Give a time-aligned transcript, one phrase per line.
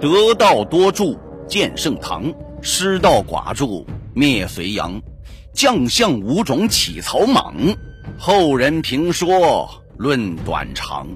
[0.00, 5.02] 得道多助建盛唐，失道寡助灭隋炀。
[5.52, 7.54] 将相五种起草莽，
[8.18, 9.68] 后人评说
[9.98, 11.06] 论短长。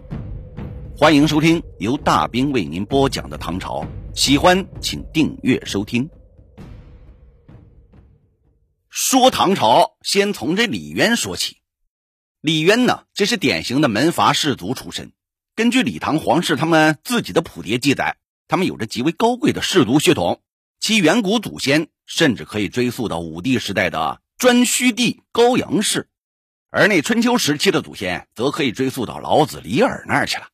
[0.98, 6.10] 欢迎收听由大兵为您播讲的唐朝，喜欢请订阅收听。
[8.90, 11.56] 说唐朝，先从这李渊说起。
[12.42, 15.12] 李渊呢，这是典型的门阀士族出身。
[15.56, 18.16] 根据李唐皇室他们自己的谱牒记载，
[18.48, 20.42] 他们有着极为高贵的氏族血统，
[20.80, 26.08] 其远古祖先甚至可以追溯到武帝时代的颛顼帝高阳氏，
[26.70, 30.48] 而那春秋时期的祖先则可以追溯到老子李耳那儿去了。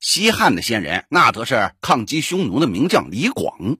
[0.00, 3.76] 西汉的先人那则是抗击匈奴的名将李广，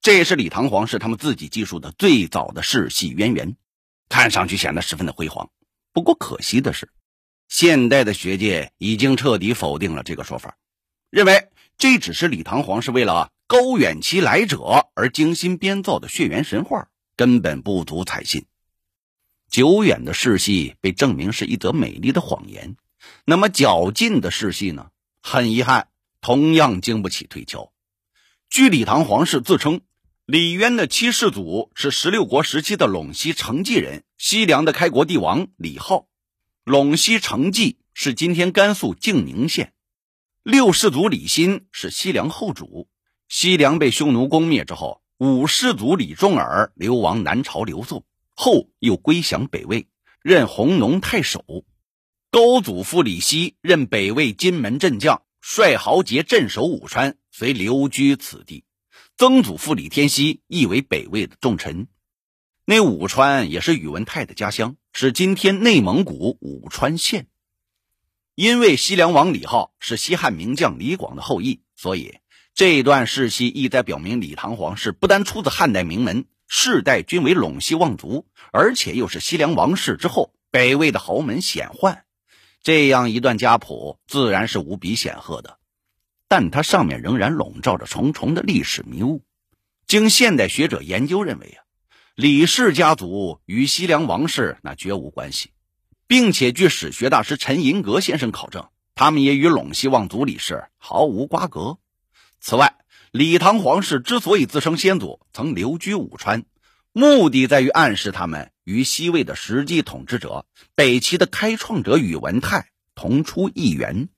[0.00, 3.56] 这也是李唐皇室他们自己记述的最早的世系渊源，
[4.08, 5.50] 看上去显得十分的辉煌。
[5.92, 6.88] 不过可惜的是。
[7.48, 10.56] 现代的学界已经彻底否定了这个说法，
[11.10, 11.48] 认为
[11.80, 18.44] 这只是李唐皇室为了高远其来者而精心编造的血缘神话，根本不足采信。
[19.50, 22.76] 久远的世系被证明是一则美丽的谎言，
[23.24, 24.90] 那么较近的世系呢？
[25.22, 25.88] 很遗憾，
[26.20, 27.72] 同样经不起推敲。
[28.50, 29.80] 据李唐皇室自称，
[30.26, 36.06] 李渊的七世祖是十六国时期的陇西成纪人，西凉的开国帝王李浩。
[36.62, 39.72] 陇西成纪是今天甘肃静宁县，
[40.42, 42.88] 六世祖李欣是西凉后主。
[43.28, 49.86] 西凉被匈奴攻灭之后，五世祖李仲耳流亡南朝刘宋，后又归降北魏，
[50.22, 51.44] 任弘农太守。
[52.30, 58.64] 高祖父李希任北魏金门镇将，率豪杰镇守武川，遂留居此地。
[59.18, 61.86] 曾祖父李天锡亦为北魏的重臣。
[62.64, 67.26] 那武川也是宇文泰的家乡，是今天内蒙古武川县。
[68.34, 72.18] 因为西凉王李浩是西汉名将李广的后裔，所以
[72.54, 82.00] 这段世系意在表明李唐皇室不单出自汉代名门，世代均为陇西望族，而且又是西凉王室之后北魏的豪门显宦。
[82.62, 85.58] 这样一段家谱自然是无比显赫的，
[86.28, 89.22] 但它上面仍然笼罩着重重的历史迷雾。
[89.86, 91.64] 经现代学者研究认为啊。
[92.16, 95.52] 李氏家族与西凉王室那绝无关系，
[96.10, 101.78] 并且据史学大师陈寅格先生考证，他们也与陇西望族李氏毫无瓜葛。
[102.40, 102.74] 此外，
[103.12, 106.42] 李唐皇室之所以自称先祖曾留居武川，
[106.90, 112.66] 目的在于暗示他们与西魏的实际统治者北齐的开创者宇文泰
[112.96, 114.08] 同出一源，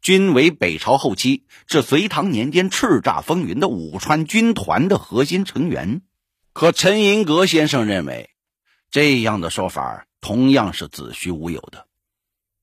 [0.00, 6.00] 均为北朝后期至隋唐年间叱咤风云的武川军团的核心成员。
[6.54, 8.30] 可陈寅格先生认为，
[8.90, 11.86] 这样的说法同样是子虚乌有的。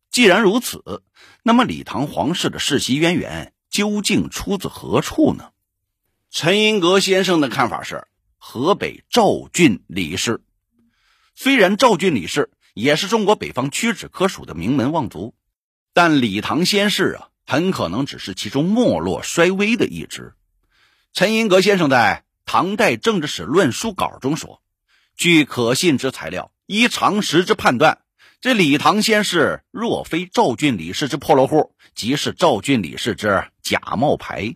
[0.09, 1.03] 既然如此，
[1.43, 5.51] 那么李唐皇室的世袭渊源究竟出自何处呢？
[6.31, 8.07] 陈寅恪先生的看法是，
[8.39, 10.41] 河北赵郡李氏。
[11.35, 15.35] 虽然赵郡李氏也是中国北方屈指可数的名门望族，
[15.93, 20.33] 但李唐先世啊，很可能只是其中没落衰微的一支。
[21.13, 22.25] 陈寅恪先生在。
[22.43, 24.61] 唐代政治史论书稿中说
[25.15, 27.99] ：“据可信之材料，依常识之判断，
[28.39, 34.53] 这李唐先世若非赵郡李氏之破落户，即是赵郡李氏之假冒牌。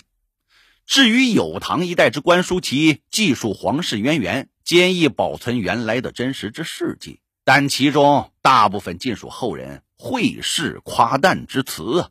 [0.85, 12.09] 至于有唐一代之官书，其记述皇室渊源，坚毅保存原来的真实之事迹，但其中大部分尽属后人会事夸诞之词啊。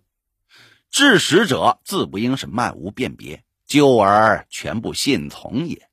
[0.91, 5.89] 治史者自不应是漫无辨别。”旧而全部信从也。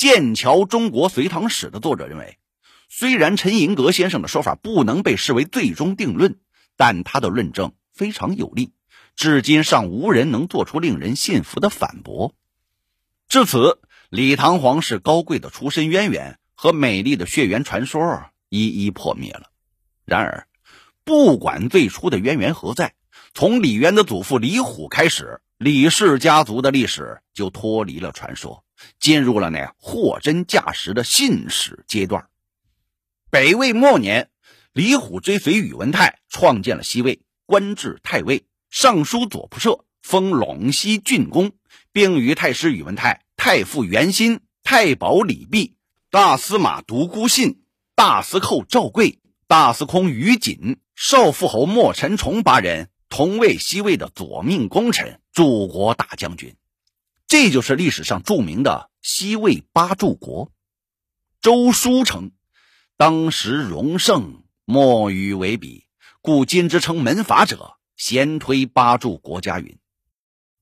[0.00, 2.38] 剑桥中国隋唐史的作者认为，
[2.88, 6.38] 虽然陈寅格先生的说法不能被视为最终定论，
[6.78, 8.72] 但他的论证非常有力，
[9.14, 12.34] 至今尚无人能做出令人信服的反驳。
[13.28, 13.78] 至此，
[14.08, 19.50] 李唐皇室高贵的出身渊源和美丽的血缘传说一一破灭了。
[20.06, 20.48] 然而，
[21.04, 22.94] 不管最初的渊源何在，
[23.34, 25.42] 从李渊的祖父李虎开始。
[25.58, 28.64] 李氏家族的历史就脱离了传说，
[28.98, 32.28] 进入了那货真价实的信史阶段。
[33.30, 34.30] 北魏末年，
[34.72, 41.52] 李虎追随宇文泰创建了西魏，官至太尉、尚书左仆射，封陇西郡公，
[41.92, 45.76] 并与太师宇文泰、太傅袁心、太保李弼、
[46.10, 47.62] 大司马独孤信、
[47.94, 52.88] 大司寇赵贵、大司空于锦、少傅侯莫陈崇八人。
[53.12, 56.54] 同为西魏的左命功臣、柱国大将军，
[57.30, 60.50] 这就是历史上著名的西魏八柱国。
[61.40, 62.32] 周书称
[62.98, 65.86] ：“当时荣盛，莫与为比，
[66.22, 69.78] 故今之称门阀者，先推八柱国家云。”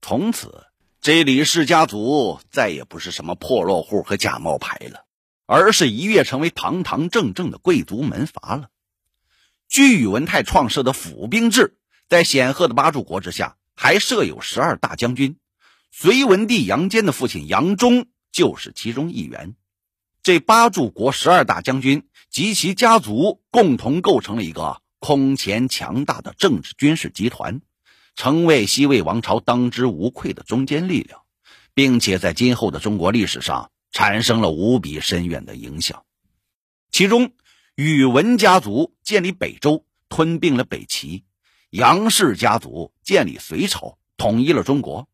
[0.03, 0.67] 从此，
[1.01, 5.07] 这李氏家族再也不是什么破落户和假冒牌了，
[5.47, 8.69] 而是一跃成为堂堂正正的贵族门阀了。
[9.71, 11.79] 据宇文泰创设的府兵制，
[12.11, 15.39] 在显赫的八柱国之下，还设有十二大将军。
[15.91, 19.55] 隋文帝杨坚的父亲杨忠就是其中一员。
[20.23, 27.63] 这八柱国十二大将军及其家族共同构成了一个空前强大的政治军事集团，
[28.15, 31.23] 成为西魏王朝当之无愧的中坚力量，
[31.73, 36.05] 并且在今后的中国历史上产生了无比深远的影响。
[36.91, 37.33] 其中，
[37.77, 41.23] 宇文家族建立北周，吞并了北齐；
[41.71, 45.07] 杨氏家族建立隋朝，统一了中国；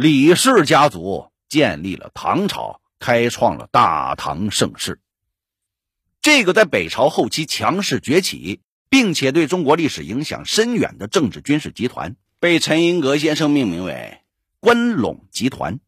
[0.00, 5.00] 李氏家族建立了唐朝，开创了大唐盛世。
[6.22, 14.20] 这个在北朝后期强势崛起，并且对中国历史影响深远的政治军事集团，被陈寅恪先生命名为
[14.60, 15.80] 关陇集团。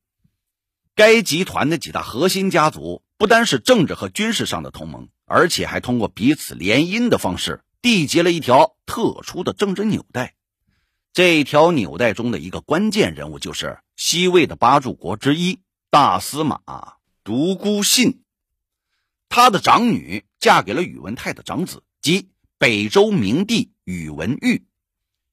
[0.97, 5.09] 该集团的几大核心家族，不单是政治和军事上的同盟。
[5.25, 10.35] 而且还通过彼此联姻的方式缔结了一条特殊的政治纽带。
[11.13, 15.61] 这条纽带中的一个关键人物就是西魏的八柱国之一
[15.91, 16.59] 大司马
[17.23, 18.23] 独孤信。
[19.29, 24.63] 他的长女嫁给了宇文泰的长子，即北周明帝宇文毓；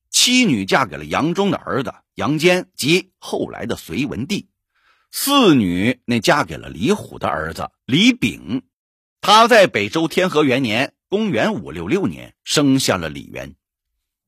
[0.09, 4.49] 妻女嫁给了杨忠的儿子杨坚，即后来的隋文帝；
[5.11, 8.63] 四女那嫁给了李虎的儿子李炳。
[9.21, 13.55] 他在北周天和元年（公元566年）生下了李渊。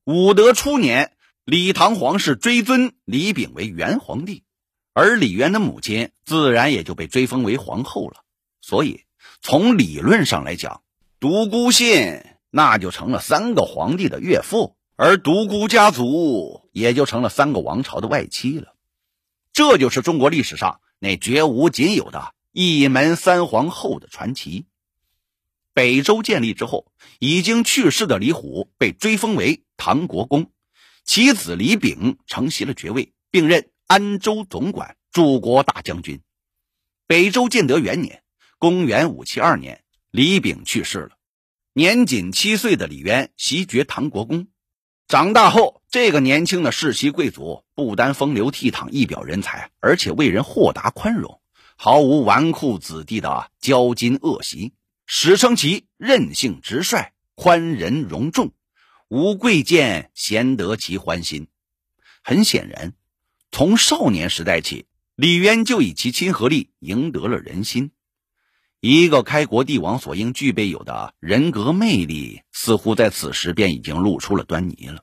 [0.04, 1.12] 武德初年，
[1.44, 4.44] 李唐皇室追尊李炳为元皇帝，
[4.92, 8.22] 而李渊的母亲自然也就被追封为皇后了。
[8.60, 9.04] 所以，
[9.40, 10.82] 从理论上来讲，
[11.18, 18.76] 独孤信那就成了三个皇帝的岳父，而独孤家族也就成了三个王朝的外戚了。
[19.52, 24.66] 这就是中国历史上那绝无仅有的一门三皇后的传奇。
[25.72, 30.52] 北周建立之后，已经去世的李虎被追封为唐国公，
[31.04, 36.20] 其子李炳承袭了爵位，并任安州总管、柱国大将军。
[37.06, 38.22] 北周建德元年
[38.58, 39.82] （公元572年），
[40.12, 41.10] 李炳去世了，
[41.72, 44.46] 年仅七岁的李渊袭爵唐国公。
[45.08, 51.40] 长大后，这个年轻的世袭贵族不单风流倜傥、一表人才，而且为人豁达宽容，
[51.74, 54.72] 毫无纨绔子弟的骄矜恶习。
[55.06, 58.52] 史称其任性直率、宽仁容众，
[59.12, 61.48] 无贵贱，贤得其欢心。
[62.22, 62.92] 很显然，
[63.50, 64.86] 从少年时代起，
[65.16, 67.90] 李渊就以其亲和力赢得了人心。
[68.80, 75.02] 一个开国帝王所应具备有的人格魅力，似乎在此时便已经露出了端倪了。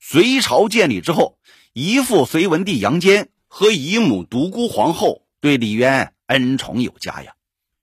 [0.00, 1.38] 隋朝建立之后，
[1.74, 7.34] 姨父隋文帝杨坚和姨母独孤皇后对李渊恩宠有加呀。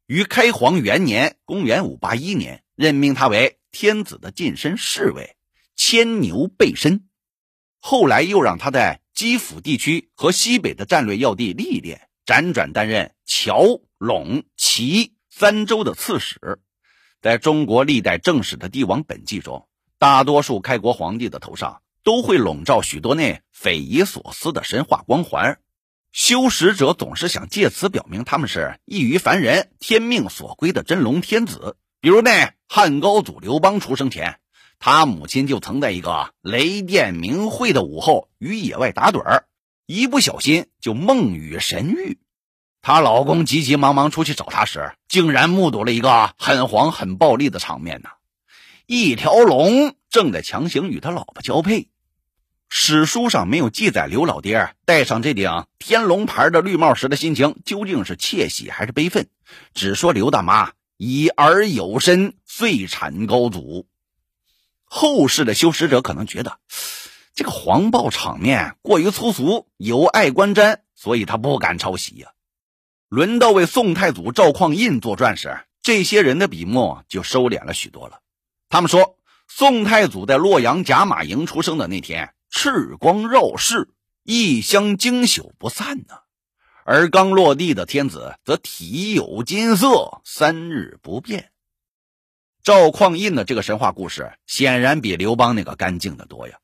[0.07, 5.35] 于开皇元年（公元581年），任命他为天子的近身侍卫、
[5.75, 7.09] 牵牛背身。
[7.77, 16.59] 后来又让他在基辅地区和西北的战略要地历练，辗转担任乔、陇、齐三州的刺史。
[17.21, 19.67] 在中国历代正史的帝王本纪中，
[19.99, 25.59] 大多数开国皇帝的头上都会笼罩许多那匪夷所思的神话光环。
[26.13, 31.75] 修史者总是想借此表明他们是异于凡人、天命所归的真龙天子。
[32.05, 34.37] 比如那汉高祖刘邦出生前，
[34.77, 39.45] 他母亲就曾在一个雷电明晦的午后于野外打盹儿，
[39.87, 42.19] 一不小心就梦与神遇。
[42.83, 48.09] 她老公急急忙忙出去找她时，竟然目睹了一个很黄很暴力的场面呢！
[48.85, 51.89] 一条龙正在强行与他老婆交配。
[52.69, 59.27] 史书上没有记载刘老爹戴上这顶天龙牌的绿帽时的心情究竟是窃喜还是悲愤，
[59.73, 63.87] 只说刘大妈以儿有身，遂产高祖。
[64.83, 66.59] 后世的修史者可能觉得
[67.33, 72.29] 这个黄暴场面过于粗俗，有碍观瞻，所以他不敢抄袭呀。
[73.09, 78.21] 轮到为宋太祖赵匡胤作传时，这些人的笔墨就收敛了许多了。
[78.69, 82.33] 他们说，宋太祖在洛阳甲马营出生的那天。
[82.49, 83.89] 赤光绕室，
[84.23, 86.19] 异香经久不散呢。
[86.87, 91.49] 而刚落地的天子则体有金色，三日不变。
[92.61, 96.59] 赵匡胤的这个神话故事显然比刘邦那个干净的多呀。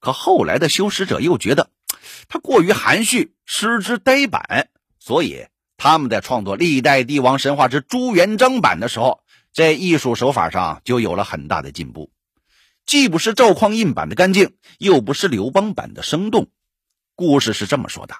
[0.00, 1.68] 可后来的修史者又觉得
[2.26, 9.20] 他过于含蓄，失之呆板，所以他们在创作历代帝王神话之朱元璋版的时候，
[9.52, 12.10] 在艺术手法上就有了很大的进步。
[12.86, 16.48] 既不是赵匡胤版的干净，又不是刘邦版的生动。
[17.14, 18.14] 故事是这么说的：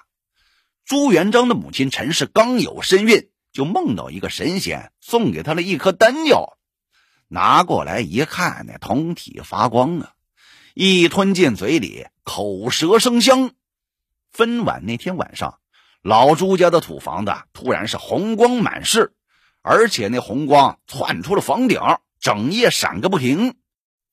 [0.87, 6.57] 朱元璋的母亲陈氏刚有身孕，就梦到一个神仙送给他了一颗丹药，
[7.27, 10.13] 拿过来一看，那通体发光啊！
[10.73, 13.51] 一吞进嘴里，口舌生香。
[14.31, 15.59] 分晚那天晚上，
[16.01, 19.13] 老朱家的土房子突然是红光满室，
[19.61, 21.81] 而且那红光窜出了房顶，
[22.21, 23.55] 整夜闪个不停。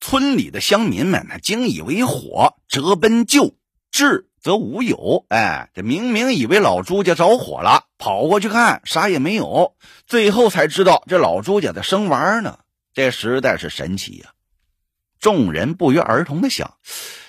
[0.01, 3.57] 村里的乡民们那惊以为火，折奔救
[3.93, 5.25] 治则无有。
[5.31, 9.75] 哎，这明明以为老朱家着火了，跑过去看，啥也没有。
[10.07, 12.59] 最后才知道这老朱家在生娃呢，
[12.93, 14.33] 这实在是神奇呀！
[15.19, 16.75] 众人不约而同的想，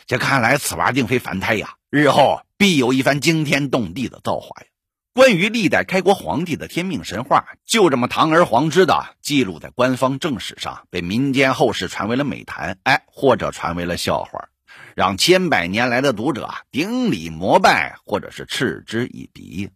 [0.05, 4.67] 这看来此娃定非凡胎呀，日后必有一番惊天动地的造化呀。
[5.13, 14.49] 关于历代开国皇帝的天命神话，就这么堂而皇之的记录在官方正史上，被民间后世传为了美谈，哎，或者传为了笑话，
[14.95, 19.69] 让千百年来的读者顶礼膜拜，或者是嗤之以鼻。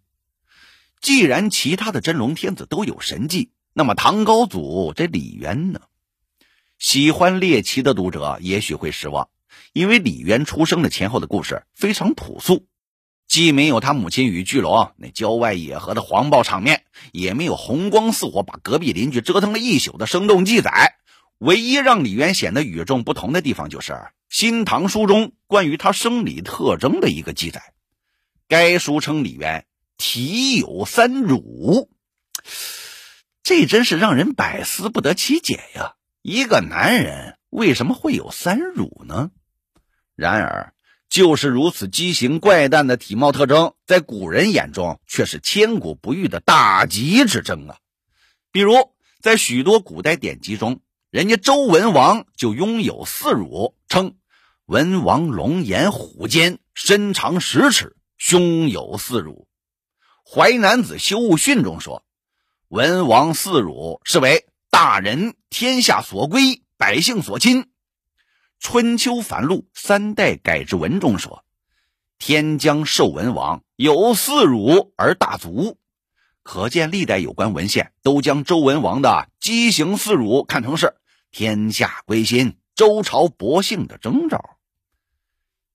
[1.02, 5.82] 既然其他的真龙天子都有神迹，那么唐高祖这李渊呢？
[6.78, 9.30] 喜欢猎奇的读者也许会失望，
[9.74, 12.66] 因为李渊出生的前后的故事非常朴素。
[13.28, 20.99] 既没有他母亲与巨龙那郊外野合的黄暴场面，也没有红光似火把隔壁邻居折腾了一宿的生动记载。
[21.40, 23.94] 唯一让李渊显得与众不同的地方，就是
[24.30, 27.74] 《新唐书》中关于他生理特征的一个记载。
[28.48, 29.66] 该书称李渊
[29.98, 31.90] 体有三乳，
[33.42, 35.96] 这真是让人百思不得其解呀！
[36.22, 39.32] 一个男人为什么会有三乳呢？
[40.16, 40.74] 然而。
[41.10, 47.78] 就是如此畸形怪诞的体貌特征，在古人眼中却是千古不遇的大吉之征啊！
[48.52, 50.82] 比如，在许多古代典籍中，
[51.12, 54.18] 人家周文王就拥有四乳，称
[54.66, 59.48] 文王龙颜虎肩，身长十尺，胸有四乳。
[60.32, 62.04] 《淮南子·修物训》中说，
[62.68, 67.64] 文王四乳是为大人天下所归，百姓所亲。
[68.60, 71.44] 《春秋繁露》三代改之文中说
[72.20, 75.79] ：“天将授文王有四乳而大足。”
[76.44, 80.96] 可见历代有关文献都将周文王的畸形四乳看成是
[81.32, 84.58] 天下归心、周朝博幸的征兆。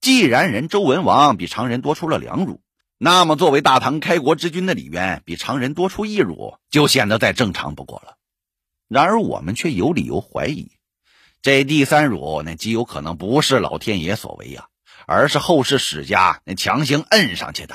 [0.00, 2.60] 既然人周文王比常人多出了两乳，
[2.98, 8.16] 那么作为大唐开国之君的李渊比常人多出一乳，就显得再正常不过了。
[8.88, 10.72] 然而我们却有理由怀疑。
[11.40, 14.68] 这第三乳，那极有可能不是老天爷所为呀，
[15.06, 17.74] 而是后世史家那强行摁上去的。